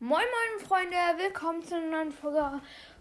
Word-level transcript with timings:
Moin 0.00 0.20
Moin 0.20 0.64
Freunde, 0.64 0.96
willkommen 1.16 1.60
zu 1.60 1.74
einer 1.74 1.90
neuen 1.90 2.12
Folge 2.12 2.60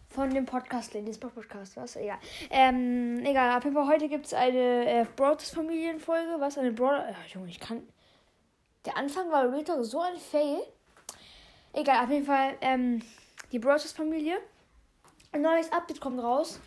von 0.09 0.31
dem 0.31 0.47
Podcast, 0.47 0.95
Ladies 0.95 1.19
Podcast, 1.19 1.77
was? 1.77 1.95
Egal. 1.95 2.17
Ähm, 2.49 3.23
egal, 3.23 3.55
auf 3.55 3.63
jeden 3.65 3.75
Fall 3.75 3.87
heute 3.87 4.09
gibt 4.09 4.25
es 4.25 4.33
eine 4.33 5.01
äh, 5.01 5.05
Brothers 5.15 5.51
Familienfolge, 5.51 6.37
was? 6.39 6.57
Eine 6.57 6.71
Brother. 6.71 7.13
Ach, 7.13 7.27
Junge, 7.27 7.49
ich 7.49 7.59
kann. 7.59 7.87
Der 8.83 8.97
Anfang 8.97 9.29
war 9.29 9.43
Real 9.43 9.83
so 9.83 10.01
ein 10.01 10.17
Fail. 10.17 10.57
Egal, 11.73 12.03
auf 12.03 12.09
jeden 12.09 12.25
Fall, 12.25 12.57
ähm, 12.61 13.03
die 13.51 13.59
Brothers 13.59 13.91
Familie. 13.91 14.39
Ein 15.33 15.43
neues 15.43 15.71
Update 15.71 16.01
kommt 16.01 16.19
raus. 16.19 16.59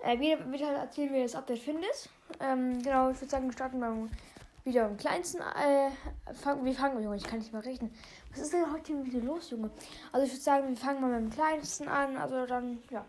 Äh, 0.00 0.20
wieder, 0.20 0.52
wieder 0.52 0.72
erzählen, 0.72 1.10
wie 1.10 1.16
ihr 1.16 1.22
das 1.22 1.34
Update 1.34 1.60
findet. 1.60 2.10
Ähm, 2.38 2.82
genau, 2.82 3.08
ich 3.08 3.16
würde 3.18 3.30
sagen, 3.30 3.46
wir 3.46 3.54
starten 3.54 3.80
beim 3.80 4.10
wieder 4.64 4.86
am 4.86 4.96
kleinsten. 4.96 5.40
Äh, 5.40 5.90
fang, 6.34 6.64
wir 6.64 6.74
fangen, 6.74 7.02
Junge, 7.02 7.16
ich 7.16 7.24
kann 7.24 7.38
nicht 7.38 7.52
mehr 7.52 7.64
rechnen. 7.64 7.94
Was 8.30 8.40
ist 8.40 8.52
denn 8.52 8.72
heute 8.72 9.04
wieder 9.04 9.20
los, 9.20 9.50
Junge? 9.50 9.70
Also 10.12 10.26
ich 10.26 10.32
würde 10.32 10.42
sagen, 10.42 10.68
wir 10.68 10.76
fangen 10.76 11.00
mal 11.00 11.20
mit 11.20 11.32
dem 11.32 11.34
kleinsten 11.34 11.88
an. 11.88 12.16
Also 12.16 12.46
dann, 12.46 12.82
ja. 12.90 13.04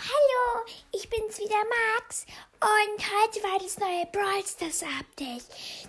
Hallo, 0.00 0.64
ich 0.92 1.10
bin's 1.10 1.38
wieder 1.40 1.56
Max 1.96 2.24
und 2.60 3.04
heute 3.04 3.42
war 3.42 3.58
das 3.58 3.78
neue 3.80 4.06
Brawl 4.12 4.44
Stars 4.46 4.84
Update. 4.84 5.42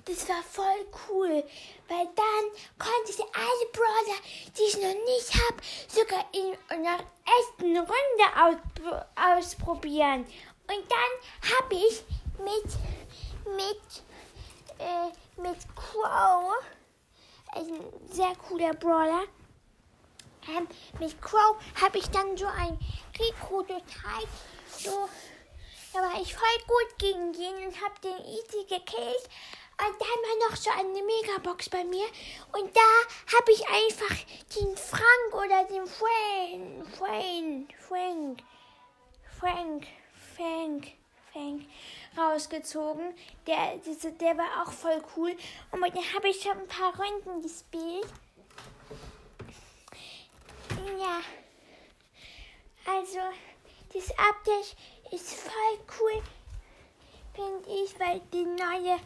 Das 0.06 0.28
war 0.28 0.42
voll 0.42 0.88
cool, 1.08 1.44
weil 1.88 2.08
dann 2.16 2.46
konnte 2.80 3.12
ich 3.12 3.20
alle 3.20 3.72
Brawler, 3.72 4.20
die 4.58 4.64
ich 4.64 4.78
noch 4.78 5.06
nicht 5.06 5.32
habe, 5.36 5.62
sogar 5.88 6.26
in 6.34 6.58
einer 6.70 6.98
ersten 7.24 7.78
Runde 7.78 8.58
aus, 8.82 9.06
ausprobieren. 9.16 10.22
Und 10.22 10.86
dann 10.90 11.54
habe 11.56 11.76
ich 11.76 12.04
mit 12.40 12.80
mit 13.56 14.04
äh, 14.80 15.42
mit 15.42 15.58
Crow, 15.76 16.54
ein 17.54 17.84
sehr 18.12 18.36
cooler 18.48 18.74
Brawler. 18.74 19.24
Ähm, 20.48 20.68
mit 21.00 21.22
Crow 21.22 21.58
habe 21.82 21.98
ich 21.98 22.10
dann 22.10 22.36
so 22.38 22.48
ein 22.48 22.80
Rico 23.20 23.62
total 23.64 24.24
so, 24.80 25.10
da 25.94 26.00
war 26.00 26.22
ich 26.22 26.34
voll 26.34 26.48
gut 26.68 26.98
gegen 26.98 27.34
ihn 27.34 27.68
und 27.68 27.82
habe 27.82 28.00
den 28.04 28.26
easy 28.26 28.64
gekillt. 28.64 29.30
Und 29.82 29.96
dann 29.98 30.00
war 30.00 30.50
noch 30.50 30.58
so 30.58 30.70
eine 30.72 31.02
Megabox 31.04 31.70
bei 31.70 31.84
mir. 31.84 32.06
Und 32.54 32.76
da 32.76 33.38
habe 33.38 33.52
ich 33.52 33.68
einfach 33.68 34.16
den 34.56 34.76
Frank 34.76 35.34
oder 35.34 35.64
den 35.66 35.88
Frank, 35.88 36.98
Frank, 36.98 37.74
Frank, 37.88 38.44
Frank, 39.40 39.88
Frank, 40.36 40.99
Frank 41.32 41.66
rausgezogen. 42.18 43.14
Der, 43.48 43.78
diese, 43.86 44.12
der 44.14 44.38
war 44.38 44.64
auch 44.64 44.72
voll 44.72 45.02
cool. 45.16 45.36
Und 45.72 45.82
mit 45.82 45.96
dem 45.96 46.04
habe 46.16 46.30
ich 46.30 46.42
schon 46.42 46.58
ein 46.58 46.68
paar 46.68 46.94
Runden 46.96 47.42
gespielt. 47.42 48.08
Ja. 51.00 51.22
Also, 52.86 53.20
das 53.94 54.10
Update 54.12 54.76
ist 55.12 55.34
voll 55.34 55.80
cool, 56.00 56.24
finde 57.34 57.70
ich, 57.70 58.00
weil 58.00 58.22
die 58.34 58.46
neue, 58.46 59.00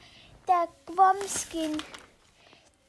der 0.47 0.67
Gwom-Skin, 0.85 1.77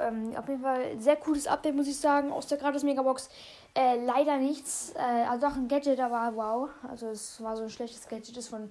Ähm, 0.00 0.34
auf 0.36 0.48
jeden 0.48 0.62
Fall 0.62 0.98
sehr 0.98 1.16
cooles 1.16 1.46
Update, 1.46 1.74
muss 1.74 1.86
ich 1.86 1.98
sagen, 1.98 2.32
aus 2.32 2.46
der 2.46 2.58
gratis 2.58 2.82
Megabox. 2.82 3.28
Äh, 3.74 4.04
leider 4.04 4.36
nichts. 4.38 4.92
Äh, 4.96 5.26
also 5.28 5.46
auch 5.46 5.56
ein 5.56 5.68
Gadget, 5.68 6.00
aber 6.00 6.36
wow. 6.36 6.68
Also 6.88 7.08
es 7.08 7.42
war 7.42 7.56
so 7.56 7.64
ein 7.64 7.70
schlechtes 7.70 8.08
Gadget, 8.08 8.36
das 8.36 8.48
von, 8.48 8.70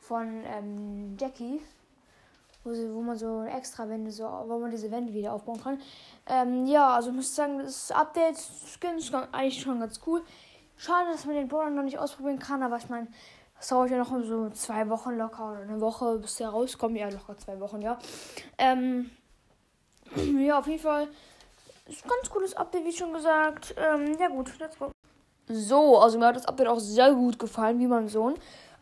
von 0.00 0.42
ähm, 0.44 1.16
Jackie. 1.18 1.60
Wo, 2.64 2.72
sie, 2.72 2.92
wo 2.94 3.02
man 3.02 3.18
so 3.18 3.42
extra 3.42 3.86
Wände, 3.88 4.10
so, 4.10 4.24
wo 4.24 4.58
man 4.58 4.70
diese 4.70 4.90
Wände 4.90 5.12
wieder 5.12 5.34
aufbauen 5.34 5.62
kann. 5.62 5.78
Ähm, 6.26 6.64
ja, 6.66 6.94
also 6.94 7.10
ich 7.10 7.16
muss 7.16 7.34
sagen, 7.34 7.58
das 7.58 7.90
Update 7.90 8.38
Skin 8.38 8.96
ist 8.96 9.14
eigentlich 9.14 9.60
schon 9.60 9.80
ganz 9.80 10.00
cool. 10.06 10.22
Schade, 10.76 11.10
dass 11.12 11.26
man 11.26 11.34
den 11.34 11.48
Brawler 11.48 11.70
noch 11.70 11.82
nicht 11.82 11.98
ausprobieren 11.98 12.38
kann, 12.38 12.62
aber 12.62 12.78
ich 12.78 12.88
meine, 12.88 13.08
das 13.58 13.68
dauert 13.68 13.90
ja 13.90 13.98
noch 13.98 14.10
so 14.24 14.50
zwei 14.50 14.88
Wochen 14.88 15.16
locker 15.16 15.52
oder 15.52 15.60
eine 15.60 15.80
Woche, 15.80 16.18
bis 16.18 16.36
der 16.36 16.48
rauskommt. 16.48 16.96
Ja, 16.96 17.08
locker 17.08 17.36
zwei 17.36 17.60
Wochen, 17.60 17.82
ja. 17.82 17.98
Ähm, 18.58 19.10
ja, 20.44 20.58
auf 20.58 20.66
jeden 20.66 20.82
Fall 20.82 21.08
ist 21.86 22.04
ein 22.04 22.08
ganz 22.08 22.30
cooles 22.30 22.54
Update, 22.54 22.84
wie 22.84 22.92
schon 22.92 23.12
gesagt. 23.12 23.74
Ähm, 23.76 24.16
ja 24.18 24.28
gut, 24.28 24.50
let's 24.58 24.78
go. 24.78 24.90
So, 25.48 25.98
also 25.98 26.18
mir 26.18 26.26
hat 26.26 26.36
das 26.36 26.46
Update 26.46 26.68
auch 26.68 26.80
sehr 26.80 27.12
gut 27.12 27.38
gefallen, 27.38 27.78
wie 27.78 27.86
mein 27.86 28.08
Sohn. 28.08 28.34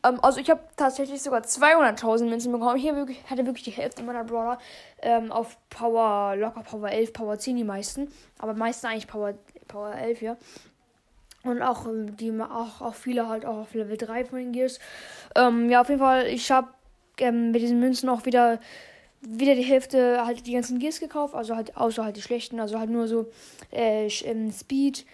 Ähm, 0.04 0.18
also 0.22 0.40
ich 0.40 0.50
habe 0.50 0.60
tatsächlich 0.76 1.22
sogar 1.22 1.40
200.000 1.40 2.28
Münzen 2.28 2.52
bekommen. 2.52 2.76
Ich 2.76 2.84
wirklich, 2.84 3.18
hatte 3.28 3.46
wirklich 3.46 3.64
die 3.64 3.70
Hälfte 3.70 4.02
meiner 4.02 4.24
Brawler 4.24 4.58
ähm, 5.00 5.32
auf 5.32 5.56
Power, 5.70 6.36
locker 6.36 6.62
Power 6.62 6.90
11, 6.90 7.12
Power 7.12 7.38
10 7.38 7.56
die 7.56 7.64
meisten. 7.64 8.12
Aber 8.38 8.54
meisten 8.54 8.86
eigentlich 8.86 9.08
Power, 9.08 9.34
Power 9.68 9.94
11, 9.94 10.22
ja. 10.22 10.36
Und 11.44 11.60
auch 11.62 11.86
ähm, 11.86 12.16
die 12.16 12.32
auch, 12.40 12.80
auch 12.80 12.94
viele 12.94 13.28
halt 13.28 13.44
auch 13.44 13.58
auf 13.58 13.74
Level 13.74 13.96
3 13.96 14.24
von 14.24 14.38
den 14.38 14.52
Gears. 14.52 14.78
Ähm, 15.34 15.68
ja, 15.70 15.80
auf 15.80 15.88
jeden 15.88 16.00
Fall, 16.00 16.26
ich 16.26 16.50
habe 16.52 16.68
ähm, 17.18 17.50
mit 17.50 17.62
diesen 17.62 17.80
Münzen 17.80 18.08
auch 18.08 18.24
wieder 18.24 18.60
wieder 19.22 19.54
die 19.54 19.62
Hälfte 19.62 20.24
halt 20.26 20.46
die 20.46 20.52
ganzen 20.52 20.78
Gears 20.78 21.00
gekauft, 21.00 21.34
also 21.34 21.56
halt 21.56 21.76
außer 21.76 22.04
halt 22.04 22.16
die 22.16 22.22
schlechten, 22.22 22.60
also 22.60 22.78
halt 22.78 22.90
nur 22.90 23.06
so 23.06 23.30
äh, 23.72 24.08
ähm, 24.24 24.50
Speed, 24.50 25.06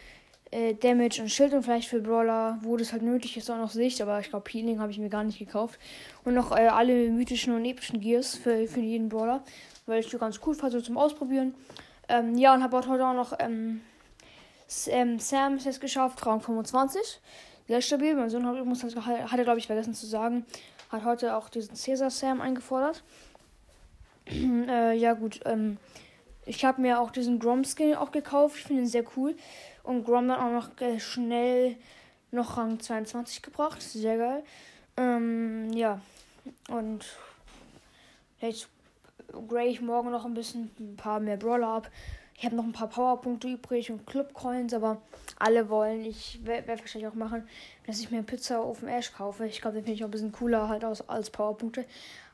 äh, 0.51 0.75
Damage 0.75 1.21
und 1.21 1.31
Schild 1.31 1.53
und 1.53 1.63
vielleicht 1.63 1.89
für 1.89 2.01
Brawler, 2.01 2.59
wo 2.63 2.77
das 2.77 2.93
halt 2.93 3.03
nötig 3.03 3.37
ist, 3.37 3.51
auch 3.51 3.59
noch 3.59 3.71
Sicht, 3.71 4.01
aber 4.01 4.19
ich 4.21 4.31
glaube 4.31 4.49
Healing 4.51 4.81
habe 4.81 4.91
ich 4.91 4.99
mir 4.99 5.11
gar 5.11 5.25
nicht 5.25 5.39
gekauft. 5.39 5.79
Und 6.25 6.35
noch 6.35 6.53
äh, 6.53 6.69
alle 6.69 7.11
mythischen 7.11 7.55
und 7.55 7.65
epischen 7.65 8.01
Gears 8.01 8.35
für, 8.35 8.67
für 8.67 8.81
jeden 8.81 9.11
Brawler, 9.11 9.45
weil 9.87 10.01
ich 10.01 10.09
die 10.09 10.17
ganz 10.17 10.41
cool 10.47 10.55
fand, 10.55 10.73
so 10.73 10.81
zum 10.81 10.97
Ausprobieren. 10.97 11.55
Ähm, 12.09 12.37
ja, 12.39 12.55
und 12.55 12.63
habe 12.63 12.81
heute 12.89 13.07
auch 13.07 13.15
noch 13.15 13.35
ähm, 13.39 13.83
ähm 14.87 15.19
Sam 15.19 15.59
jetzt 15.59 15.81
geschafft, 15.81 16.25
Rang 16.25 16.41
25. 16.41 17.21
Sehr 17.69 17.83
stabil. 17.83 18.15
Mein 18.15 18.31
Sohn 18.31 18.47
hat, 18.47 18.65
muss, 18.65 18.83
hat, 18.83 18.97
hat 18.97 19.39
er, 19.39 19.45
glaube 19.45 19.59
ich, 19.59 19.67
vergessen 19.67 19.93
zu 19.93 20.07
sagen, 20.07 20.47
hat 20.89 21.05
heute 21.05 21.37
auch 21.37 21.51
diesen 21.51 21.77
Caesar 21.77 22.11
Sam 22.11 22.41
eingefordert. 22.41 23.05
Äh, 24.31 24.95
ja, 24.95 25.15
gut. 25.15 25.41
Ähm, 25.45 25.79
ich 26.47 26.65
habe 26.65 26.81
mir 26.81 27.01
auch 27.01 27.11
diesen 27.11 27.39
Grom-Skin 27.39 27.95
auch 27.95 28.11
gekauft. 28.11 28.57
Ich 28.57 28.65
finde 28.65 28.83
ihn 28.83 28.89
sehr 28.89 29.05
cool. 29.17 29.35
Und 29.83 30.05
Grom 30.05 30.29
dann 30.29 30.41
auch 30.41 30.51
noch 30.51 31.01
schnell 31.01 31.77
noch 32.31 32.57
Rang 32.57 32.81
22 32.81 33.43
gebracht. 33.43 33.83
Sehr 33.83 34.19
geil. 34.19 34.43
Ähm, 34.97 35.73
ja. 35.73 36.01
Und 36.69 37.05
vielleicht 38.39 38.69
grade 39.49 39.69
ich 39.69 39.81
morgen 39.81 40.11
noch 40.11 40.25
ein 40.25 40.35
bisschen 40.35 40.71
ein 40.79 40.97
paar 40.97 41.21
mehr 41.21 41.37
Brawler 41.37 41.69
ab. 41.69 41.91
Ich 42.41 42.45
habe 42.45 42.55
noch 42.55 42.65
ein 42.65 42.73
paar 42.73 42.89
Powerpunkte 42.89 43.49
übrig 43.49 43.91
und 43.91 44.07
Clubcoins, 44.07 44.73
aber 44.73 45.03
alle 45.41 45.69
wollen. 45.69 46.05
Ich 46.05 46.39
werde 46.45 46.69
wahrscheinlich 46.69 47.11
auch 47.11 47.15
machen, 47.15 47.49
dass 47.87 47.99
ich 47.99 48.13
mir 48.13 48.23
Pizza 48.23 48.61
auf 48.61 48.79
dem 48.79 48.89
Ash 48.89 49.13
kaufe. 49.13 49.45
Ich 49.47 49.61
glaube, 49.61 49.75
den 49.75 49.85
finde 49.85 49.97
ich 49.97 50.05
auch 50.05 50.09
ein 50.09 50.13
bisschen 50.13 50.31
cooler 50.31 50.69
halt 50.69 50.85
aus, 50.85 51.09
als 51.09 51.31
Powerpunkte. 51.31 51.85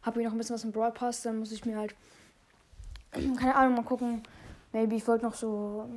Habe 0.04 0.20
ich 0.20 0.26
noch 0.26 0.32
ein 0.32 0.38
bisschen 0.38 0.54
was 0.54 0.64
im 0.64 0.72
Broad 0.72 0.94
Pass, 0.94 1.22
dann 1.22 1.38
muss 1.38 1.52
ich 1.52 1.64
mir 1.64 1.76
halt, 1.76 1.94
keine 3.12 3.54
Ahnung, 3.54 3.74
mal 3.76 3.84
gucken. 3.84 4.22
Maybe 4.72 4.96
ich 4.96 5.06
wollte 5.06 5.24
noch 5.24 5.34
so 5.34 5.88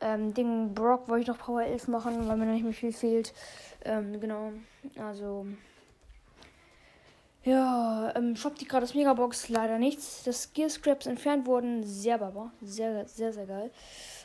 ähm, 0.00 0.32
Ding 0.34 0.74
Brock 0.74 1.08
wollte 1.08 1.22
ich 1.22 1.28
noch 1.28 1.38
Power 1.38 1.62
11 1.62 1.88
machen, 1.88 2.26
weil 2.26 2.36
mir 2.36 2.46
noch 2.46 2.54
nicht 2.54 2.64
mehr 2.64 2.72
viel 2.72 2.92
fehlt. 2.92 3.34
Ähm, 3.84 4.18
genau. 4.20 4.52
Also. 4.98 5.46
Ja, 7.42 8.12
ähm, 8.16 8.36
shoppt 8.36 8.60
die 8.60 8.66
gerade 8.66 8.84
das 8.84 8.94
Megabox 8.94 9.48
leider 9.48 9.78
nichts. 9.78 10.24
Das 10.24 10.52
Gear 10.52 10.68
Scraps 10.68 11.06
entfernt 11.06 11.46
wurden. 11.46 11.84
Sehr 11.84 12.18
baba. 12.18 12.52
Sehr, 12.62 13.06
sehr, 13.08 13.32
sehr 13.32 13.46
geil. 13.46 13.70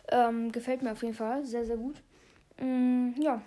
Ähm, 0.09 0.51
gefällt 0.51 0.81
mir 0.81 0.91
auf 0.91 1.01
jeden 1.01 1.13
Fall. 1.13 1.45
Sehr, 1.45 1.65
sehr 1.65 1.77
gut. 1.77 2.01
Ähm, 2.57 3.15
ja. 3.19 3.41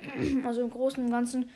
Also 0.44 0.62
im 0.62 0.70
Großen 0.70 1.04
und 1.04 1.10
Ganzen 1.10 1.50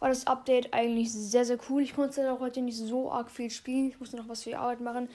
war 0.00 0.08
das 0.08 0.26
Update 0.26 0.74
eigentlich 0.74 1.12
sehr, 1.12 1.44
sehr 1.44 1.58
cool. 1.68 1.82
Ich 1.82 1.94
konnte 1.94 2.32
auch 2.32 2.40
heute 2.40 2.62
nicht 2.62 2.76
so 2.76 3.12
arg 3.12 3.30
viel 3.30 3.50
spielen. 3.50 3.88
Ich 3.88 4.00
musste 4.00 4.16
noch 4.16 4.28
was 4.28 4.42
für 4.42 4.50
die 4.50 4.56
Arbeit 4.56 4.80
machen. 4.80 5.08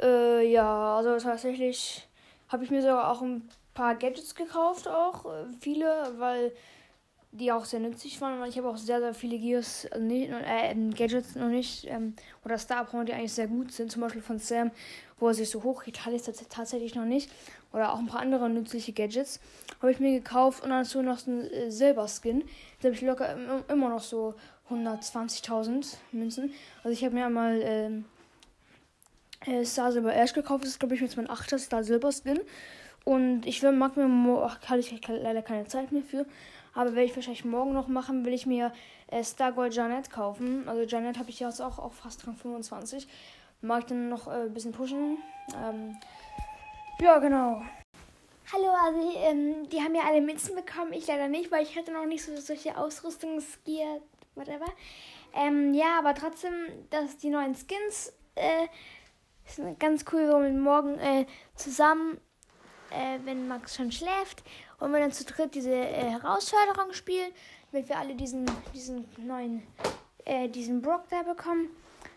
Äh, 0.00 0.46
ja, 0.50 0.96
also 0.96 1.18
tatsächlich 1.18 2.06
habe 2.48 2.64
ich 2.64 2.70
mir 2.70 2.82
sogar 2.82 3.10
auch 3.10 3.22
ein 3.22 3.48
paar 3.74 3.94
Gadgets 3.94 4.34
gekauft, 4.34 4.88
auch 4.88 5.24
äh, 5.24 5.46
viele, 5.60 6.12
weil 6.18 6.52
die 7.32 7.52
auch 7.52 7.64
sehr 7.64 7.80
nützlich 7.80 8.20
waren. 8.20 8.40
Und 8.40 8.48
ich 8.48 8.58
habe 8.58 8.68
auch 8.68 8.76
sehr, 8.76 9.00
sehr 9.00 9.14
viele 9.14 9.38
Gears, 9.38 9.86
also 9.90 10.04
nicht, 10.04 10.30
äh, 10.30 10.74
Gadgets 10.96 11.36
noch 11.36 11.48
nicht, 11.48 11.86
ähm, 11.86 12.14
oder 12.44 12.58
Star 12.58 12.84
Power, 12.84 13.04
die 13.04 13.12
eigentlich 13.12 13.32
sehr 13.32 13.46
gut 13.46 13.72
sind. 13.72 13.92
Zum 13.92 14.02
Beispiel 14.02 14.22
von 14.22 14.38
Sam, 14.38 14.70
wo 15.18 15.28
er 15.28 15.34
sich 15.34 15.48
so 15.48 15.62
hoch 15.62 15.84
geht, 15.84 16.04
hatte 16.04 16.16
ich 16.16 16.22
tatsächlich 16.48 16.94
noch 16.94 17.04
nicht. 17.04 17.30
Oder 17.72 17.92
auch 17.92 17.98
ein 17.98 18.06
paar 18.06 18.20
andere 18.20 18.50
nützliche 18.50 18.92
Gadgets 18.92 19.40
habe 19.80 19.92
ich 19.92 20.00
mir 20.00 20.12
gekauft. 20.12 20.64
Und 20.64 20.70
dazu 20.70 21.02
noch 21.02 21.24
ein 21.26 21.48
äh, 21.50 21.70
Silberskin. 21.70 22.44
Da 22.80 22.88
habe 22.88 22.96
ich 22.96 23.02
locker 23.02 23.36
immer 23.68 23.90
noch 23.90 24.02
so 24.02 24.34
120.000 24.68 25.96
Münzen. 26.12 26.52
Also 26.82 26.90
ich 26.90 27.04
habe 27.04 27.14
mir 27.14 27.26
einmal 27.26 27.60
ähm, 27.62 28.04
äh, 29.46 29.64
Star 29.64 29.92
Silber 29.92 30.14
Ash 30.14 30.32
gekauft. 30.32 30.64
Das 30.64 30.70
ist, 30.70 30.80
glaube 30.80 30.96
ich, 30.96 31.00
jetzt 31.00 31.16
mein 31.16 31.30
8. 31.30 31.60
Star 31.60 31.84
Silber 31.84 32.10
Skin. 32.10 32.40
Und 33.04 33.46
ich 33.46 33.62
will, 33.62 33.72
mag 33.72 33.96
mir, 33.96 34.58
hatte 34.66 34.80
ich 34.80 35.08
leider 35.08 35.42
keine 35.42 35.66
Zeit 35.66 35.92
mehr 35.92 36.02
für. 36.02 36.26
Aber 36.74 36.94
werde 36.94 37.04
ich 37.04 37.16
wahrscheinlich 37.16 37.44
morgen 37.44 37.72
noch 37.72 37.88
machen, 37.88 38.24
will 38.24 38.32
ich 38.32 38.46
mir 38.46 38.72
äh, 39.08 39.22
Star 39.24 39.52
Gold 39.52 39.74
Janet 39.74 40.10
kaufen. 40.10 40.68
Also 40.68 40.82
Janet 40.82 41.18
habe 41.18 41.30
ich 41.30 41.40
jetzt 41.40 41.60
auch, 41.60 41.78
auch 41.78 41.92
fast 41.92 42.26
Rang 42.26 42.36
25. 42.36 43.08
Mag 43.62 43.80
ich 43.80 43.86
dann 43.86 44.08
noch 44.08 44.28
äh, 44.28 44.42
ein 44.42 44.54
bisschen 44.54 44.72
pushen. 44.72 45.18
Ähm, 45.54 45.96
ja, 47.00 47.18
genau. 47.18 47.62
Hallo, 48.52 48.68
also 48.84 49.12
ähm, 49.16 49.68
die 49.68 49.80
haben 49.80 49.94
ja 49.94 50.02
alle 50.08 50.20
Münzen 50.20 50.56
bekommen, 50.56 50.92
ich 50.92 51.06
leider 51.06 51.28
nicht, 51.28 51.52
weil 51.52 51.62
ich 51.62 51.78
hatte 51.78 51.92
noch 51.92 52.04
nicht 52.04 52.24
so 52.24 52.36
solche 52.40 52.76
Ausrüstungsgear, 52.76 54.00
whatever. 54.34 54.66
Ähm, 55.34 55.72
ja, 55.72 55.98
aber 55.98 56.14
trotzdem, 56.14 56.52
dass 56.90 57.16
die 57.16 57.30
neuen 57.30 57.54
Skins 57.54 58.12
äh, 58.34 58.66
ist 59.46 59.60
ganz 59.78 60.04
cool, 60.12 60.28
wir 60.28 60.50
morgen 60.50 60.98
äh, 60.98 61.26
zusammen, 61.54 62.18
äh, 62.90 63.18
wenn 63.24 63.46
Max 63.46 63.76
schon 63.76 63.92
schläft, 63.92 64.42
und 64.80 64.92
wir 64.92 64.98
dann 64.98 65.12
zu 65.12 65.24
dritt 65.24 65.54
diese 65.54 65.72
äh, 65.72 66.10
Herausforderung 66.10 66.92
spielen, 66.92 67.30
damit 67.70 67.88
wir 67.88 67.98
alle 67.98 68.14
diesen, 68.14 68.50
diesen 68.74 69.06
neuen, 69.18 69.62
äh, 70.24 70.48
diesen 70.48 70.82
Brock 70.82 71.04
da 71.10 71.22
bekommen. 71.22 71.68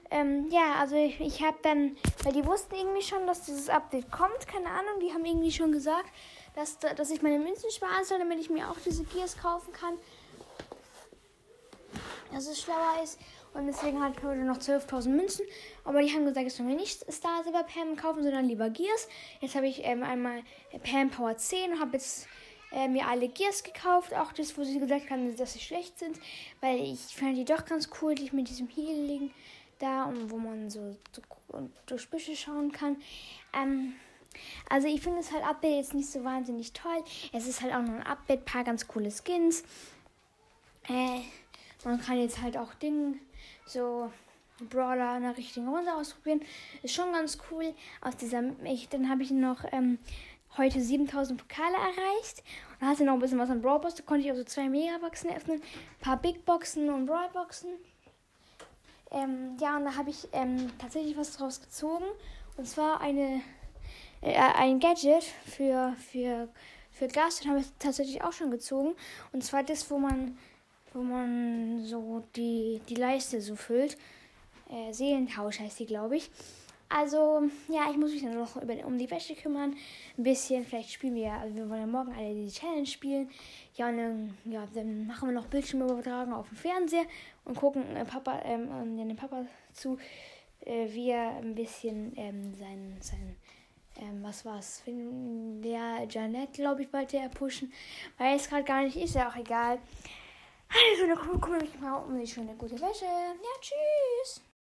Ähm, 0.10 0.50
ja, 0.50 0.76
also 0.80 0.96
ich, 0.96 1.20
ich 1.20 1.42
habe 1.42 1.58
dann, 1.64 1.98
weil 2.24 2.34
die 2.34 2.46
wussten 2.46 2.76
irgendwie 2.76 3.02
schon, 3.02 3.26
dass 3.26 3.46
dieses 3.46 3.70
Update 3.70 4.12
kommt, 4.12 4.48
keine 4.48 4.70
Ahnung, 4.70 5.00
die 5.02 5.12
haben 5.12 5.26
irgendwie 5.26 5.52
schon 5.52 5.72
gesagt, 5.72 6.10
dass, 6.56 6.78
dass 6.80 7.10
ich 7.10 7.22
meine 7.22 7.40
Münzen 7.40 7.70
sparen 7.72 8.04
soll, 8.04 8.20
damit 8.20 8.40
ich 8.40 8.50
mir 8.50 8.70
auch 8.70 8.78
diese 8.86 9.04
Gears 9.06 9.38
kaufen 9.38 9.74
kann. 9.74 9.96
Dass 12.32 12.48
es 12.48 12.62
schlauer 12.62 13.02
ist. 13.04 13.20
Und 13.54 13.68
deswegen 13.68 14.02
hat 14.02 14.18
ich 14.18 14.24
heute 14.24 14.42
noch 14.42 14.58
12.000 14.58 15.10
Münzen. 15.10 15.46
Aber 15.84 16.02
die 16.02 16.12
haben 16.12 16.26
gesagt, 16.26 16.48
ich 16.48 16.54
soll 16.54 16.66
mir 16.66 16.76
nicht 16.76 17.12
Star 17.12 17.44
Silver 17.44 17.64
Pam 17.64 17.96
kaufen, 17.96 18.24
sondern 18.24 18.46
lieber 18.46 18.70
Gears. 18.70 19.08
Jetzt 19.42 19.56
habe 19.56 19.68
ich 19.68 19.84
ähm, 19.84 20.04
einmal 20.04 20.42
Pam 20.84 21.12
Power 21.12 21.38
10 21.38 21.74
und 21.74 21.80
habe 21.80 21.94
jetzt 21.94 22.28
äh, 22.74 22.88
mir 22.88 23.08
alle 23.08 23.30
Gears 23.30 23.64
gekauft. 23.64 24.14
Auch 24.14 24.34
das, 24.34 24.58
wo 24.58 24.64
sie 24.64 24.80
gesagt 24.80 25.10
haben, 25.10 25.36
dass 25.36 25.54
sie 25.54 25.60
schlecht 25.60 26.00
sind. 26.00 26.20
Weil 26.62 26.80
ich 26.82 27.00
fand 27.00 27.38
die 27.38 27.46
doch 27.46 27.66
ganz 27.66 27.90
cool, 28.02 28.16
die 28.16 28.30
mit 28.36 28.50
diesem 28.50 28.68
Healing 28.68 29.32
da 29.80 30.06
und 30.06 30.32
wo 30.32 30.38
man 30.38 30.70
so, 30.70 30.96
so 31.12 31.22
durch 31.86 32.10
Büsche 32.10 32.36
schauen 32.36 32.72
kann. 32.72 32.98
Ähm, 33.54 33.94
also 34.70 34.88
ich 34.88 35.02
finde 35.02 35.20
es 35.20 35.32
halt 35.32 35.44
Update 35.44 35.78
jetzt 35.78 35.94
nicht 35.94 36.10
so 36.10 36.24
wahnsinnig 36.24 36.74
toll. 36.74 37.04
Es 37.32 37.48
ist 37.48 37.62
halt 37.62 37.74
auch 37.74 37.82
noch 37.82 37.94
ein 37.94 38.08
Update, 38.08 38.46
paar 38.46 38.64
ganz 38.64 38.88
coole 38.88 39.12
Skins. 39.12 39.64
Äh, 40.90 41.20
man 41.84 42.02
kann 42.02 42.20
jetzt 42.20 42.42
halt 42.42 42.58
auch 42.58 42.74
Dinge 42.76 43.16
so 43.66 44.12
Brawler 44.70 45.18
in 45.18 45.24
der 45.24 45.38
richtigen 45.38 45.68
Runde 45.68 45.94
ausprobieren. 45.94 46.42
Ist 46.82 46.96
schon 46.96 47.12
ganz 47.12 47.38
cool. 47.52 47.74
Aus 48.02 48.16
dieser, 48.18 48.44
ich, 48.64 48.90
dann 48.90 49.10
habe 49.10 49.24
ich 49.24 49.32
noch 49.32 49.64
ähm, 49.72 50.00
heute 50.58 50.82
7000 50.82 51.40
Pokale 51.40 51.76
erreicht. 51.76 52.44
Und 52.80 52.88
hatte 52.88 53.06
noch 53.06 53.14
ein 53.14 53.20
bisschen 53.20 53.40
was 53.40 53.50
an 53.50 53.62
Brawlbox. 53.62 53.96
Da 53.96 54.04
konnte 54.04 54.26
ich 54.26 54.32
also 54.32 54.44
zwei 54.44 54.70
Megaboxen 54.70 55.32
öffnen, 55.32 55.62
ein 55.62 56.00
paar 56.02 56.18
Big 56.18 56.46
Boxen 56.46 56.90
und 56.90 57.06
Brawlboxen. 57.06 57.70
Ähm, 59.12 59.58
ja, 59.60 59.78
und 59.78 59.86
da 59.86 59.96
habe 59.96 60.10
ich 60.10 60.28
ähm, 60.32 60.72
tatsächlich 60.80 61.16
was 61.18 61.38
draus 61.38 61.62
gezogen. 61.62 62.06
Und 62.58 62.68
zwar 62.68 63.02
eine, 63.02 63.42
äh, 64.22 64.34
ein 64.34 64.80
Gadget 64.80 65.24
für, 65.24 65.96
für, 66.12 66.50
für 66.92 67.08
Gas. 67.08 67.40
Den 67.40 67.52
habe 67.52 67.60
ich 67.62 67.68
tatsächlich 67.80 68.24
auch 68.24 68.34
schon 68.34 68.52
gezogen. 68.52 68.96
Und 69.32 69.44
zwar 69.44 69.64
das, 69.64 69.90
wo 69.90 70.00
man 70.00 70.38
wo 70.94 71.02
man 71.02 71.84
so 71.84 72.24
die, 72.36 72.82
die 72.88 72.96
Leiste 72.96 73.42
so 73.42 73.56
füllt. 73.56 73.98
Äh, 74.70 74.94
Seelentausch 74.94 75.60
heißt 75.60 75.80
die, 75.80 75.86
glaube 75.86 76.18
ich. 76.18 76.30
Also, 76.96 77.42
ja, 77.70 77.90
ich 77.90 77.98
muss 77.98 78.12
mich 78.12 78.22
dann 78.22 78.36
noch 78.36 78.56
über, 78.62 78.76
um 78.86 79.00
die 79.00 79.10
Wäsche 79.10 79.34
kümmern. 79.34 79.76
Ein 80.16 80.24
bisschen, 80.24 80.64
vielleicht 80.64 80.92
spielen 80.92 81.16
wir, 81.16 81.32
also 81.34 81.56
wir 81.56 81.68
wollen 81.68 81.82
ja 81.82 81.88
morgen 81.88 82.14
alle 82.14 82.36
die 82.36 82.52
Challenge 82.52 82.86
spielen. 82.86 83.32
Ja, 83.76 83.90
und 83.90 83.98
dann, 83.98 84.38
ja, 84.46 84.68
dann 84.76 85.08
machen 85.08 85.30
wir 85.30 85.34
noch 85.34 85.48
Bildschirmübertragung 85.48 86.34
auf 86.34 86.50
dem 86.50 86.58
Fernseher 86.58 87.06
und 87.46 87.58
gucken 87.58 87.96
äh, 87.96 88.06
Papa, 88.06 88.42
ähm, 88.46 88.96
den 88.96 89.16
Papa 89.16 89.46
zu, 89.74 89.98
äh, 90.66 90.88
wie 90.94 91.10
er 91.10 91.38
ein 91.38 91.56
bisschen 91.56 92.14
ähm, 92.16 92.54
sein, 92.54 92.98
sein 93.00 93.38
ähm, 94.00 94.24
was 94.24 94.46
war's? 94.46 94.84
Der 94.86 96.08
Janet, 96.08 96.54
glaube 96.54 96.84
ich, 96.84 96.94
wollte 96.94 97.18
er 97.18 97.30
pushen. 97.30 97.74
Weiß 98.20 98.50
gerade 98.50 98.64
gar 98.64 98.84
nicht, 98.84 98.98
ist 98.98 99.16
ja 99.16 99.30
auch 99.30 99.36
egal. 99.36 99.80
Also, 100.70 101.08
dann 101.08 101.42
kümmere 101.42 101.62
mich 101.62 101.80
mal 101.80 101.98
um 101.98 102.20
die 102.20 102.28
schöne 102.28 102.54
gute 102.56 102.80
Wäsche. 102.80 103.06
Ja, 103.06 103.60
tschüss. 103.60 104.53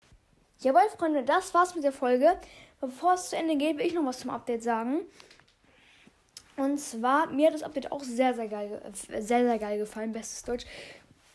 Jawohl, 0.60 0.90
Freunde, 0.98 1.24
das 1.24 1.54
war's 1.54 1.76
mit 1.76 1.84
der 1.84 1.92
Folge. 1.92 2.38
Bevor 2.80 3.14
es 3.14 3.30
zu 3.30 3.38
Ende 3.38 3.56
geht, 3.56 3.78
will 3.78 3.86
ich 3.86 3.94
noch 3.94 4.06
was 4.06 4.20
zum 4.20 4.30
Update 4.30 4.64
sagen. 4.64 5.02
Und 6.56 6.78
zwar, 6.80 7.28
mir 7.28 7.48
hat 7.48 7.54
das 7.54 7.64
Update 7.64 7.92
auch 7.92 8.04
sehr, 8.04 8.34
sehr 8.34 8.48
geil, 8.48 8.82
sehr, 8.94 9.22
sehr 9.22 9.60
geil 9.60 9.80
gefallen. 9.80 10.12
Bestes 10.12 10.44
Deutsch. 10.44 10.66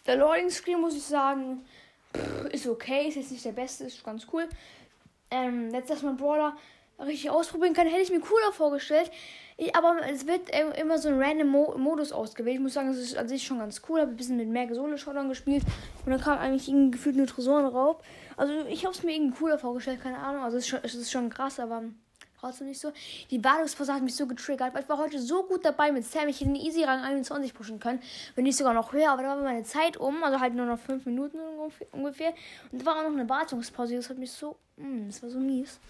Der 0.06 0.16
Loading 0.16 0.50
Screen, 0.50 0.80
muss 0.80 0.94
ich 0.94 1.02
sagen, 1.02 1.64
ist 2.52 2.66
okay. 2.66 3.08
Ist 3.08 3.16
jetzt 3.16 3.32
nicht 3.32 3.44
der 3.44 3.52
beste, 3.52 3.84
ist 3.84 4.04
ganz 4.04 4.26
cool. 4.32 4.48
Ähm, 5.30 5.72
jetzt, 5.74 5.90
dass 5.90 6.02
man 6.02 6.16
Brawler 6.16 6.56
richtig 6.98 7.30
ausprobieren 7.30 7.74
kann, 7.74 7.86
hätte 7.86 8.02
ich 8.02 8.10
mir 8.10 8.20
cooler 8.20 8.52
vorgestellt. 8.52 9.10
Ich, 9.60 9.74
aber 9.74 9.96
es 10.08 10.24
wird 10.28 10.50
immer 10.78 10.98
so 10.98 11.08
ein 11.08 11.20
random 11.20 11.48
Mo 11.48 11.74
Modus 11.76 12.12
ausgewählt. 12.12 12.54
Ich 12.54 12.62
muss 12.62 12.74
sagen, 12.74 12.90
es 12.90 12.98
ist 12.98 13.18
an 13.18 13.26
sich 13.26 13.42
schon 13.42 13.58
ganz 13.58 13.82
cool. 13.88 14.00
Habe 14.00 14.12
ein 14.12 14.16
bisschen 14.16 14.36
mit 14.36 14.48
mehr 14.48 14.72
Solo-Shotdown 14.72 15.28
gespielt. 15.28 15.64
Und 16.06 16.12
dann 16.12 16.20
kam 16.20 16.38
eigentlich 16.38 16.68
irgendwie 16.68 16.92
gefühlt 16.92 17.16
nur 17.16 17.26
Tresorenraub. 17.26 18.04
Also 18.36 18.54
ich 18.68 18.84
habe 18.84 18.94
es 18.94 19.02
mir 19.02 19.16
irgendwie 19.16 19.36
cooler 19.36 19.58
vorgestellt, 19.58 20.00
keine 20.00 20.18
Ahnung. 20.18 20.44
Also 20.44 20.58
es 20.58 20.62
ist 20.62 20.68
schon, 20.68 20.78
es 20.84 20.94
ist 20.94 21.10
schon 21.10 21.28
krass, 21.28 21.58
aber 21.58 21.82
trotzdem 22.38 22.68
nicht 22.68 22.78
so. 22.78 22.92
Die 23.32 23.40
Badungsphase 23.40 23.92
hat 23.92 24.02
mich 24.04 24.14
so 24.14 24.28
getriggert, 24.28 24.74
weil 24.74 24.82
ich 24.84 24.88
war 24.88 24.98
heute 24.98 25.18
so 25.18 25.42
gut 25.42 25.64
dabei 25.64 25.90
mit 25.90 26.04
Sam. 26.04 26.28
Ich 26.28 26.38
hätte 26.40 26.52
den 26.52 26.54
Easy 26.54 26.84
Rang 26.84 27.02
21 27.02 27.52
pushen 27.52 27.80
können. 27.80 28.00
Wenn 28.36 28.44
nicht 28.44 28.56
sogar 28.56 28.74
noch 28.74 28.92
höher, 28.92 29.10
aber 29.10 29.22
da 29.22 29.30
war 29.30 29.42
meine 29.42 29.64
Zeit 29.64 29.96
um. 29.96 30.22
Also 30.22 30.38
halt 30.38 30.54
nur 30.54 30.66
noch 30.66 30.78
5 30.78 31.04
Minuten 31.04 31.38
ungefähr. 31.90 32.32
Und 32.70 32.80
da 32.80 32.86
war 32.86 32.98
auch 33.00 33.10
noch 33.10 33.18
eine 33.18 33.28
Wartungspause. 33.28 33.96
Das 33.96 34.08
hat 34.08 34.18
mich 34.18 34.30
so. 34.30 34.54
Mh, 34.76 34.86
mm, 34.86 35.06
das 35.08 35.20
war 35.20 35.30
so 35.30 35.40
mies. 35.40 35.80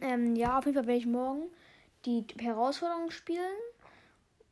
Ähm, 0.00 0.34
ja, 0.34 0.58
auf 0.58 0.64
jeden 0.64 0.76
Fall 0.76 0.86
werde 0.86 0.98
ich 0.98 1.06
morgen 1.06 1.50
die 2.08 2.44
Herausforderung 2.44 3.10
spielen. 3.10 3.56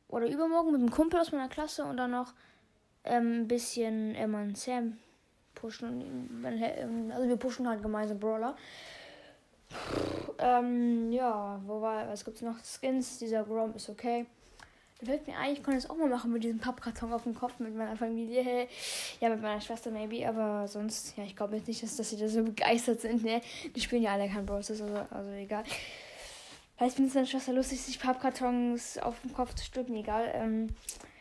Oder 0.08 0.28
übermorgen 0.28 0.72
mit 0.72 0.80
einem 0.80 0.90
Kumpel 0.90 1.20
aus 1.20 1.32
meiner 1.32 1.48
Klasse 1.48 1.84
und 1.84 1.96
dann 1.96 2.12
noch 2.12 2.32
ähm, 3.04 3.40
ein 3.40 3.48
bisschen 3.48 4.14
ähm, 4.14 4.54
Sam 4.54 4.98
pushen. 5.54 6.44
Also 7.12 7.28
wir 7.28 7.36
pushen 7.36 7.68
halt 7.68 7.82
gemeinsam 7.82 8.20
Brawler. 8.20 8.56
Ähm, 10.38 11.10
ja, 11.10 11.60
wo 11.66 11.80
war, 11.80 12.08
was 12.08 12.24
gibt's 12.24 12.42
noch? 12.42 12.56
Skins, 12.62 13.18
dieser 13.18 13.42
Grom 13.42 13.74
ist 13.74 13.88
okay. 13.88 14.26
Da 15.00 15.06
fällt 15.06 15.26
mir 15.26 15.36
ein, 15.36 15.52
ich 15.52 15.66
es 15.68 15.90
auch 15.90 15.96
mal 15.96 16.08
machen 16.08 16.32
mit 16.32 16.42
diesem 16.42 16.58
Pappkarton 16.58 17.12
auf 17.12 17.24
dem 17.24 17.34
Kopf 17.34 17.58
mit 17.58 17.74
meiner 17.74 17.96
Familie. 17.96 18.68
Ja, 19.20 19.30
mit 19.30 19.40
meiner 19.40 19.60
Schwester 19.60 19.90
maybe, 19.90 20.28
aber 20.28 20.68
sonst, 20.68 21.16
ja, 21.16 21.24
ich 21.24 21.34
glaube 21.34 21.56
jetzt 21.56 21.68
nicht, 21.68 21.82
dass, 21.82 21.96
dass 21.96 22.10
sie 22.10 22.18
da 22.18 22.28
so 22.28 22.42
begeistert 22.42 23.00
sind. 23.00 23.24
Ne? 23.24 23.40
Die 23.74 23.80
spielen 23.80 24.02
ja 24.02 24.12
alle 24.12 24.28
kein 24.28 24.44
Stars, 24.44 24.70
also, 24.70 24.84
also 25.10 25.30
egal. 25.30 25.64
Vielleicht 26.76 26.96
findet 26.96 27.10
es 27.10 27.14
meine 27.14 27.26
Schwester 27.26 27.52
lustig, 27.52 27.80
sich 27.80 28.00
Pappkartons 28.00 28.98
auf 28.98 29.20
dem 29.22 29.32
Kopf 29.32 29.54
zu 29.54 29.64
stülpen, 29.64 29.96
egal. 29.96 30.30
Ähm, 30.34 30.68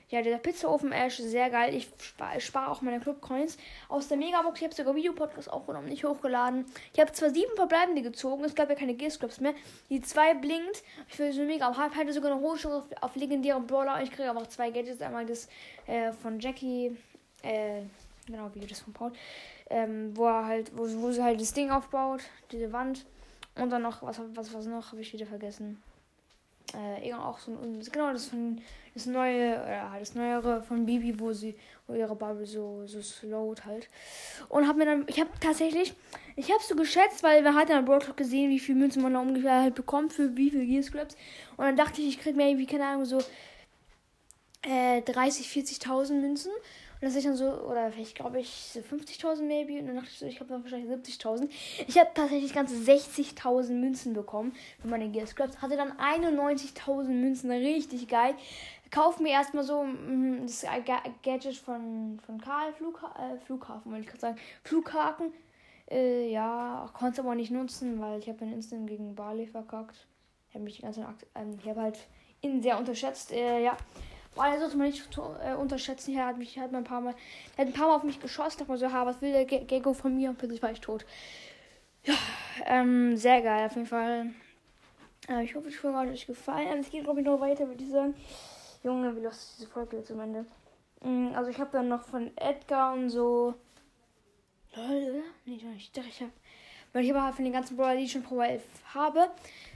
ja, 0.09 0.21
der 0.21 0.37
Pizzaofen 0.37 0.91
Ash 0.91 1.19
ist 1.19 1.31
sehr 1.31 1.49
geil. 1.49 1.73
Ich 1.73 1.89
spare 1.99 2.39
spar 2.39 2.71
auch 2.71 2.81
meine 2.81 2.99
Club-Coins 2.99 3.57
aus 3.89 4.07
der 4.07 4.17
Megabox. 4.17 4.59
Ich 4.59 4.63
habe 4.63 4.75
sogar 4.75 4.95
Videopodcast 4.95 5.51
aufgenommen, 5.51 5.87
nicht 5.87 6.03
hochgeladen. 6.03 6.65
Ich 6.93 6.99
habe 6.99 7.11
zwar 7.11 7.31
sieben 7.31 7.55
verbleibende 7.55 8.03
gezogen. 8.03 8.43
Es 8.43 8.53
gab 8.53 8.69
ja 8.69 8.75
keine 8.75 8.93
Gears-Clubs 8.93 9.39
mehr. 9.39 9.55
Die 9.89 10.01
zwei 10.01 10.35
blinkt. 10.35 10.83
Ich 11.09 11.17
will 11.17 11.33
so 11.33 11.41
mega. 11.41 11.71
Ich 11.71 11.77
hatte 11.77 12.13
sogar 12.13 12.31
eine 12.31 12.39
hohe 12.39 12.55
Chance 12.55 12.77
auf, 12.77 13.03
auf 13.03 13.15
legendären 13.15 13.65
Brawler. 13.65 14.03
Ich 14.03 14.11
kriege 14.11 14.29
aber 14.29 14.41
auch 14.41 14.47
zwei 14.47 14.69
Gadgets. 14.69 15.01
Einmal 15.01 15.25
das 15.25 15.49
äh, 15.87 16.11
von 16.11 16.39
Jackie. 16.39 16.95
Äh, 17.41 17.81
genau, 18.27 18.51
wie 18.53 18.65
das 18.67 18.81
von 18.81 18.93
Paul. 18.93 19.11
Ähm, 19.71 20.15
wo 20.15 20.27
er 20.27 20.45
halt, 20.45 20.71
wo, 20.77 20.83
wo 21.01 21.11
sie 21.11 21.23
halt 21.23 21.41
das 21.41 21.53
Ding 21.53 21.71
aufbaut. 21.71 22.21
Diese 22.51 22.71
Wand. 22.71 23.05
Und 23.55 23.69
dann 23.69 23.81
noch, 23.81 24.01
was, 24.01 24.19
was, 24.33 24.53
was 24.53 24.65
noch, 24.65 24.91
habe 24.91 25.01
ich 25.01 25.13
wieder 25.13 25.25
vergessen. 25.25 25.81
Äh, 26.73 27.13
auch 27.13 27.39
so 27.39 27.51
ein, 27.51 27.79
genau, 27.91 28.11
das 28.11 28.27
von 28.27 28.59
das 28.95 29.05
neue, 29.07 29.51
ja, 29.51 29.93
das 29.99 30.15
neuere 30.15 30.63
von 30.63 30.85
Bibi, 30.85 31.19
wo 31.19 31.33
sie, 31.33 31.55
wo 31.85 31.93
ihre 31.93 32.15
Bubble 32.15 32.45
so, 32.45 32.87
so 32.87 33.01
slowt 33.01 33.65
halt. 33.65 33.89
Und 34.47 34.67
hab 34.67 34.77
mir 34.77 34.85
dann, 34.85 35.03
ich 35.07 35.19
habe 35.19 35.29
tatsächlich, 35.41 35.93
ich 36.37 36.49
habe 36.49 36.63
so 36.63 36.75
geschätzt, 36.75 37.21
weil 37.21 37.43
wir 37.43 37.53
hatten 37.53 37.73
am 37.73 37.83
Broadcast 37.83 38.15
gesehen, 38.15 38.49
wie 38.49 38.59
viel 38.59 38.75
Münzen 38.75 39.01
man 39.01 39.13
da 39.13 39.19
ungefähr 39.19 39.61
halt 39.61 39.75
bekommt 39.75 40.13
für 40.13 40.35
wie 40.37 40.49
viel 40.49 40.65
Gears 40.65 40.91
Clubs. 40.91 41.15
Und 41.57 41.65
dann 41.65 41.75
dachte 41.75 42.01
ich, 42.01 42.07
ich 42.07 42.19
krieg 42.21 42.37
mir 42.37 42.47
irgendwie, 42.47 42.67
keine 42.67 42.85
Ahnung, 42.85 43.03
so 43.03 43.19
äh, 44.61 45.01
30, 45.01 45.47
40.000 45.47 46.13
Münzen. 46.13 46.51
Und 47.05 47.09
das 47.09 47.15
ist 47.15 47.25
dann 47.27 47.35
so, 47.35 47.45
oder 47.45 47.91
vielleicht 47.91 48.15
glaube 48.15 48.39
ich 48.39 48.49
50.000 48.49 49.43
maybe. 49.43 49.79
Und 49.79 49.85
dann 49.85 49.97
dachte 49.97 50.09
ich 50.11 50.17
so, 50.17 50.25
ich 50.25 50.39
habe 50.39 50.49
dann 50.49 50.63
wahrscheinlich 50.63 50.89
70.000. 50.89 51.47
Ich 51.87 51.99
habe 51.99 52.09
tatsächlich 52.15 52.51
ganze 52.51 52.75
60.000 52.75 53.73
Münzen 53.73 54.13
bekommen 54.13 54.53
für 54.79 54.87
meine 54.87 55.09
Gears 55.09 55.35
Clubs. 55.35 55.61
Hatte 55.61 55.77
dann 55.77 55.91
91.000 55.99 57.03
Münzen, 57.09 57.51
richtig 57.51 58.07
geil 58.07 58.33
kauf 58.91 59.19
mir 59.19 59.31
erstmal 59.31 59.63
so 59.63 59.83
mm, 59.83 60.43
das 60.43 60.65
Gadget 61.21 61.57
von, 61.57 62.19
von 62.25 62.39
Karl, 62.39 62.71
Flugha 62.73 63.13
äh, 63.19 63.37
Flughafen, 63.39 63.91
wollte 63.91 64.03
ich 64.05 64.07
gerade 64.07 64.21
sagen. 64.21 64.37
Flughaken. 64.63 65.33
Äh, 65.91 66.31
ja, 66.31 66.89
konnte 66.93 67.21
aber 67.21 67.35
nicht 67.35 67.51
nutzen, 67.51 67.99
weil 67.99 68.19
ich 68.19 68.27
habe 68.27 68.39
den 68.39 68.53
Instant 68.53 68.87
gegen 68.87 69.13
Barley 69.13 69.45
verkackt. 69.45 70.07
Ich 70.49 70.55
habe 70.55 70.63
mich 70.63 70.77
die 70.77 70.81
ganze 70.81 71.05
Akt 71.05 71.27
ähm, 71.35 71.57
ich 71.61 71.69
habe 71.69 71.81
halt 71.81 71.99
ihn 72.41 72.61
sehr 72.61 72.77
unterschätzt. 72.77 73.31
Äh, 73.31 73.63
ja. 73.63 73.77
Barley 74.35 74.59
sollte 74.59 74.77
man 74.77 74.87
nicht 74.87 75.17
äh, 75.43 75.53
unterschätzen. 75.53 76.15
Er 76.15 76.27
hat 76.27 76.37
mich 76.37 76.59
hat 76.59 76.73
ein 76.73 76.83
paar 76.83 77.01
Mal, 77.01 77.15
hat 77.57 77.67
ein 77.67 77.73
paar 77.73 77.87
Mal 77.87 77.95
auf 77.95 78.03
mich 78.03 78.19
geschossen. 78.19 78.59
Dachte 78.59 78.71
mal 78.71 78.77
so, 78.77 78.91
ha, 78.91 79.05
was 79.05 79.21
will 79.21 79.31
der 79.31 79.45
Gecko 79.45 79.93
von 79.93 80.15
mir? 80.15 80.29
Und 80.29 80.37
plötzlich 80.37 80.61
war 80.61 80.71
ich 80.71 80.81
tot. 80.81 81.05
Ja, 82.03 82.15
ähm, 82.65 83.17
sehr 83.17 83.41
geil 83.41 83.65
auf 83.65 83.75
jeden 83.75 83.87
Fall. 83.87 84.31
Äh, 85.27 85.43
ich 85.43 85.55
hoffe, 85.55 85.69
die 85.69 85.75
Folge 85.75 85.97
hat 85.97 86.07
euch 86.09 86.27
gefallen. 86.27 86.79
Es 86.79 86.91
geht, 86.91 87.03
glaube 87.03 87.21
ich, 87.21 87.25
noch 87.25 87.39
weiter, 87.39 87.67
würde 87.67 87.83
ich 87.83 87.89
sagen. 87.89 88.13
Junge, 88.83 89.15
wie 89.15 89.21
lustig 89.21 89.55
diese 89.57 89.69
Folge 89.69 89.97
jetzt 89.97 90.11
am 90.11 90.19
Ende. 90.19 90.45
Mm, 91.01 91.33
also 91.33 91.49
ich 91.49 91.59
habe 91.59 91.71
dann 91.71 91.87
noch 91.87 92.03
von 92.03 92.31
Edgar 92.37 92.93
und 92.93 93.09
so. 93.09 93.55
Lol, 94.75 95.23
nee, 95.45 95.61
nicht. 95.63 95.97
Doch, 95.97 96.05
ich 96.05 96.21
habe. 96.21 96.31
Weil 96.95 97.03
ich 97.03 97.11
aber 97.11 97.25
halt 97.25 97.35
von 97.35 97.43
den 97.43 97.51
ganzen 97.51 97.75
Brawler, 97.75 97.97
die 97.97 98.05
ich 98.05 98.13
schon 98.13 98.23
Power 98.23 98.45
11 98.45 98.63
habe. 98.93 99.29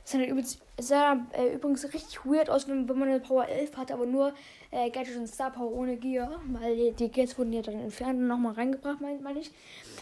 Das 0.04 0.14
sah, 0.14 0.20
übrigens, 0.20 0.58
sah 0.80 1.18
äh, 1.34 1.56
übrigens 1.56 1.84
richtig 1.94 2.26
weird 2.26 2.50
aus, 2.50 2.66
wenn, 2.70 2.88
wenn 2.88 2.98
man 2.98 3.10
eine 3.10 3.20
Power 3.20 3.46
11 3.46 3.76
hat, 3.76 3.92
aber 3.92 4.06
nur 4.06 4.34
äh, 4.72 4.90
Gadget 4.90 5.18
und 5.18 5.28
Star 5.28 5.52
Power 5.52 5.70
ohne 5.74 5.98
Gear. 5.98 6.40
Weil 6.48 6.78
die, 6.78 6.92
die 6.94 7.12
Gates 7.12 7.38
wurden 7.38 7.52
ja 7.52 7.62
dann 7.62 7.78
entfernt 7.78 8.20
und 8.20 8.28
nochmal 8.28 8.54
reingebracht, 8.54 9.02
meine 9.02 9.20
mein 9.20 9.36
ich. 9.36 9.52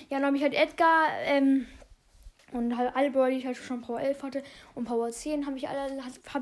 Ja, 0.10 0.18
dann 0.18 0.28
habe 0.28 0.38
ich 0.38 0.44
halt 0.44 0.54
Edgar, 0.54 1.08
ähm, 1.26 1.66
und 2.52 2.78
halt 2.78 2.96
alle 2.96 3.10
Brawler, 3.10 3.32
die 3.32 3.38
ich 3.38 3.48
halt 3.48 3.58
schon 3.58 3.82
Power 3.82 4.00
11 4.00 4.22
hatte 4.22 4.44
und 4.76 4.86
Power 4.86 5.10
10, 5.10 5.48
habe 5.48 5.58
ich 5.58 5.68
alle 5.68 5.92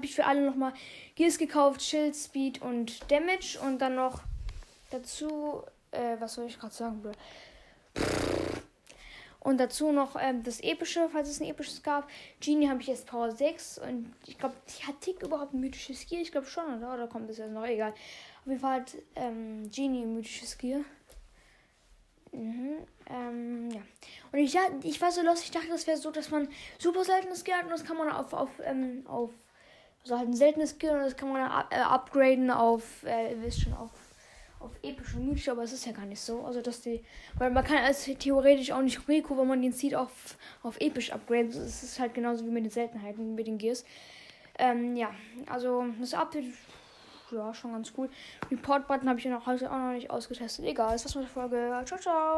ich 0.01 0.13
für 0.13 0.25
alle 0.25 0.45
nochmal 0.45 0.73
Gears 1.15 1.37
gekauft, 1.37 1.81
Shield, 1.81 2.17
Speed 2.17 2.61
und 2.61 3.09
Damage 3.09 3.57
und 3.65 3.79
dann 3.79 3.95
noch 3.95 4.23
dazu, 4.91 5.63
äh, 5.91 6.17
was 6.19 6.33
soll 6.33 6.47
ich 6.47 6.59
gerade 6.59 6.73
sagen, 6.73 7.01
Bro? 7.01 7.13
Und 9.45 9.59
dazu 9.59 9.91
noch 9.91 10.15
ähm, 10.19 10.41
das 10.41 10.59
epische, 10.59 11.07
falls 11.07 11.29
es 11.29 11.39
ein 11.39 11.47
episches 11.47 11.83
gab. 11.83 12.09
Genie 12.41 12.67
habe 12.67 12.81
ich 12.81 12.87
jetzt 12.87 13.05
Power 13.05 13.29
6 13.29 13.77
und 13.77 14.11
ich 14.25 14.39
glaube, 14.39 14.55
hat 14.87 15.01
Tick 15.01 15.21
überhaupt 15.21 15.53
ein 15.53 15.59
mythisches 15.59 16.07
Gear? 16.07 16.23
Ich 16.23 16.31
glaube 16.31 16.47
schon, 16.47 16.63
oder? 16.75 16.95
Oder 16.95 17.07
kommt 17.07 17.29
das 17.29 17.37
jetzt 17.37 17.51
noch? 17.51 17.63
Egal. 17.63 17.91
Auf 17.91 18.47
jeden 18.47 18.59
Fall 18.59 18.79
hat 18.79 18.95
ähm, 19.13 19.69
Genie 19.69 20.01
ein 20.01 20.15
mythisches 20.15 20.57
Gear. 20.57 20.79
Mhm. 22.31 22.77
Ähm, 23.07 23.69
ja. 23.69 23.81
Und 24.31 24.39
ich, 24.39 24.57
ich 24.81 24.99
war 24.99 25.11
so 25.11 25.21
los, 25.21 25.43
ich 25.43 25.51
dachte, 25.51 25.67
das 25.69 25.85
wäre 25.85 25.97
so, 25.97 26.09
dass 26.09 26.31
man 26.31 26.49
super 26.79 27.03
seltenes 27.03 27.43
Gear 27.43 27.59
hat 27.59 27.65
und 27.65 27.71
das 27.71 27.85
kann 27.85 27.97
man 27.97 28.09
auf, 28.09 28.33
auf, 28.33 28.49
ähm, 28.63 29.03
auf 29.05 29.29
also 30.01 30.17
halt 30.17 30.29
ein 30.29 30.33
seltenes 30.33 30.79
Gear 30.79 30.95
und 30.95 31.01
das 31.01 31.15
kann 31.15 31.29
man 31.29 31.43
up, 31.43 31.71
äh, 31.71 31.75
upgraden 31.75 32.49
auf, 32.49 33.03
äh, 33.03 33.33
ihr 33.33 33.43
wisst 33.43 33.61
schon, 33.61 33.73
auf, 33.75 33.91
auf 34.65 35.15
und 35.15 35.27
mythisch, 35.27 35.49
aber 35.49 35.63
es 35.63 35.73
ist 35.73 35.85
ja 35.85 35.91
gar 35.91 36.05
nicht 36.05 36.19
so. 36.19 36.43
Also, 36.45 36.61
dass 36.61 36.81
die, 36.81 37.03
weil 37.37 37.51
man 37.51 37.63
kann 37.63 37.77
als 37.77 38.05
theoretisch 38.05 38.71
auch 38.71 38.81
nicht 38.81 39.07
Rico, 39.07 39.37
wenn 39.37 39.47
man 39.47 39.61
den 39.61 39.73
zieht, 39.73 39.95
auf, 39.95 40.37
auf 40.63 40.79
episch 40.79 41.11
upgraden. 41.11 41.49
Es 41.49 41.83
ist 41.83 41.99
halt 41.99 42.13
genauso 42.13 42.45
wie 42.45 42.51
mit 42.51 42.63
den 42.63 42.71
Seltenheiten, 42.71 43.35
mit 43.35 43.47
den 43.47 43.57
Gears. 43.57 43.85
Ähm, 44.57 44.95
ja, 44.95 45.11
also 45.47 45.85
das 45.99 46.13
Update 46.13 46.45
ja, 47.31 47.53
schon 47.53 47.71
ganz 47.71 47.91
cool. 47.97 48.09
Report-Button 48.51 49.09
habe 49.09 49.19
ich 49.19 49.25
ja 49.25 49.31
noch 49.31 49.45
heute 49.45 49.71
auch 49.71 49.77
noch 49.77 49.93
nicht 49.93 50.09
ausgetestet. 50.09 50.65
Egal, 50.65 50.95
ist 50.95 51.05
das 51.05 51.15
mit 51.15 51.25
der 51.25 51.31
Folge. 51.31 51.81
Ciao, 51.85 51.99
ciao. 51.99 52.33